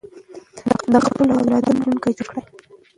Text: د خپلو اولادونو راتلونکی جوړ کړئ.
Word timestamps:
د 0.91 0.93
خپلو 1.05 1.31
اولادونو 1.33 1.73
راتلونکی 1.75 2.17
جوړ 2.17 2.27
کړئ. 2.31 2.43